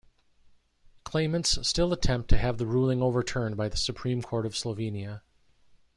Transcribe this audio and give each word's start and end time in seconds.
Claimants 1.03 1.59
still 1.67 1.93
attempt 1.93 2.27
to 2.31 2.37
have 2.39 2.57
the 2.57 2.65
ruling 2.65 3.03
overturned 3.03 3.55
by 3.55 3.69
the 3.69 3.77
Supreme 3.77 4.23
Court 4.23 4.47
of 4.47 4.53
Slovenia. 4.55 5.21